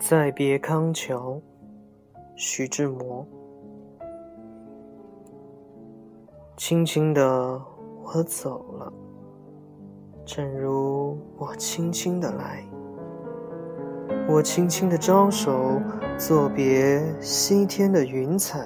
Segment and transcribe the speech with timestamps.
[0.00, 1.38] 再别康桥，
[2.34, 3.24] 徐志摩。
[6.56, 7.62] 轻轻的，
[8.02, 8.90] 我走了，
[10.24, 12.64] 正如我轻轻的来。
[14.26, 15.78] 我轻轻的招手，
[16.16, 18.58] 作别西天的云彩。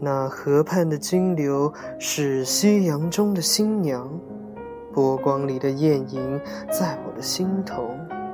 [0.00, 4.10] 那河畔的金柳是夕阳中的新娘，
[4.90, 6.40] 波光里的艳影
[6.70, 7.90] 在我的心头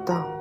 [0.07, 0.38] 荡漾。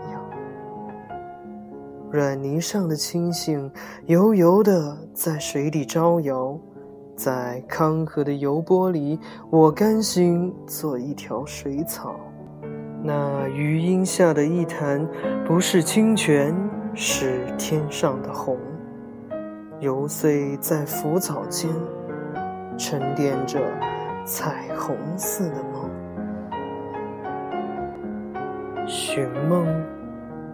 [2.10, 3.70] 软泥上的青荇
[4.06, 6.58] 油油的在水里招摇，
[7.16, 12.16] 在康河的油波里，我甘心做一条水草。
[13.04, 15.06] 那余荫下的一潭，
[15.46, 16.56] 不是清泉，
[16.94, 18.58] 是天上的虹，
[19.82, 21.70] 游碎在浮藻间，
[22.78, 23.60] 沉淀着
[24.26, 25.90] 彩虹似的梦。
[28.88, 29.68] 寻梦，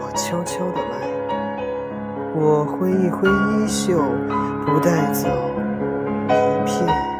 [0.00, 1.08] 我悄悄的来。
[2.34, 4.00] 我挥一挥衣袖，
[4.64, 5.28] 不带走
[6.28, 7.17] 一片。